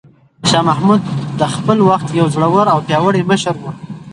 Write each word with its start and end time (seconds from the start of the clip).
شاه 0.49 0.63
محمود 0.69 1.01
د 1.39 1.41
خپل 1.55 1.77
وخت 1.89 2.07
یو 2.19 2.27
زړور 2.35 2.65
او 2.73 2.79
پیاوړی 2.87 3.21
مشر 3.31 3.55
و. 3.61 3.65